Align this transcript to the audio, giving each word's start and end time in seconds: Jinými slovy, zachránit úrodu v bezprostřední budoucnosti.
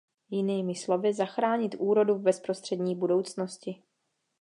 Jinými 0.29 0.75
slovy, 0.75 1.13
zachránit 1.13 1.75
úrodu 1.79 2.15
v 2.15 2.21
bezprostřední 2.21 2.95
budoucnosti. 2.95 3.83